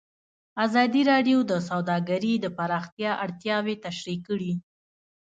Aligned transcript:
ازادي 0.65 1.01
راډیو 1.11 1.39
د 1.51 1.53
سوداګري 1.69 2.33
د 2.39 2.45
پراختیا 2.57 3.11
اړتیاوې 3.25 3.75
تشریح 3.85 4.19
کړي. 4.27 4.53